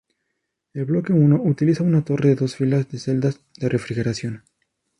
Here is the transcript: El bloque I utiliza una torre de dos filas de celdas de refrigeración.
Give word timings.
El 0.73 0.85
bloque 0.85 1.13
I 1.13 1.15
utiliza 1.15 1.83
una 1.83 2.03
torre 2.03 2.29
de 2.29 2.35
dos 2.35 2.55
filas 2.55 2.89
de 2.89 2.97
celdas 2.97 3.39
de 3.57 3.69
refrigeración. 3.69 4.43